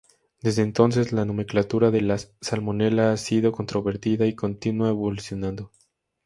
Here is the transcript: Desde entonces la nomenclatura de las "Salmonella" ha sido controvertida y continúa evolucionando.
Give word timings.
Desde 0.41 0.63
entonces 0.63 1.11
la 1.13 1.25
nomenclatura 1.25 1.91
de 1.91 2.01
las 2.01 2.33
"Salmonella" 2.41 3.11
ha 3.13 3.17
sido 3.17 3.51
controvertida 3.51 4.25
y 4.25 4.33
continúa 4.33 4.89
evolucionando. 4.89 5.71